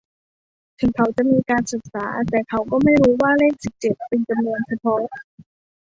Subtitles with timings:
[0.79, 5.03] ถึงเขาจะมีการศึกษา แต่เขาก็ไม่รู้ว่าเลขสิบเจ็ดเป็นจำนวนเฉพาะ